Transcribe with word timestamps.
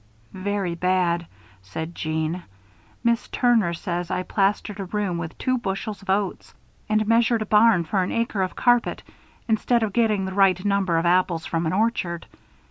"Very 0.33 0.73
bad," 0.73 1.27
said 1.61 1.93
Jeanne. 1.93 2.41
"Miss 3.03 3.27
Turner 3.27 3.71
says 3.75 4.09
I 4.09 4.23
plastered 4.23 4.79
a 4.79 4.85
room 4.85 5.19
with 5.19 5.37
two 5.37 5.59
bushels 5.59 6.01
of 6.01 6.09
oats, 6.09 6.55
and 6.89 7.05
measured 7.07 7.43
a 7.43 7.45
barn 7.45 7.83
for 7.83 8.01
an 8.01 8.11
acre 8.11 8.41
of 8.41 8.55
carpet, 8.55 9.03
instead 9.47 9.83
of 9.83 9.93
getting 9.93 10.25
the 10.25 10.33
right 10.33 10.65
number 10.65 10.97
of 10.97 11.05
apples 11.05 11.45
from 11.45 11.67
an 11.67 11.73
orchard. 11.73 12.25